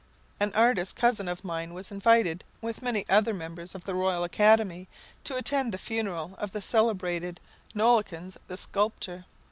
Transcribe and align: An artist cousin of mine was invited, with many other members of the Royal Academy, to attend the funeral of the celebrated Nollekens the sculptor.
An 0.39 0.51
artist 0.55 0.95
cousin 0.95 1.27
of 1.27 1.43
mine 1.45 1.75
was 1.75 1.91
invited, 1.91 2.43
with 2.59 2.81
many 2.81 3.05
other 3.07 3.35
members 3.35 3.75
of 3.75 3.83
the 3.83 3.93
Royal 3.93 4.23
Academy, 4.23 4.87
to 5.23 5.35
attend 5.37 5.71
the 5.71 5.77
funeral 5.77 6.33
of 6.39 6.53
the 6.53 6.59
celebrated 6.63 7.39
Nollekens 7.75 8.35
the 8.47 8.57
sculptor. 8.57 9.25